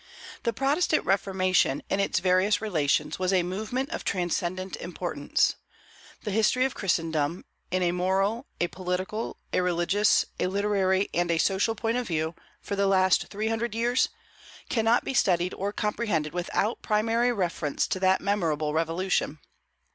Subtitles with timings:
[0.41, 5.57] The Protestant Reformation, in its various relations, was a movement of transcendent importance.
[6.23, 11.37] The history of Christendom, in a moral, a political, a religious, a literary, and a
[11.37, 12.33] social point of view,
[12.63, 14.09] for the last three hundred years,
[14.69, 19.37] cannot be studied or comprehended without primary reference to that memorable revolution.